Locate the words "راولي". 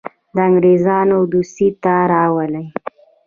2.13-2.65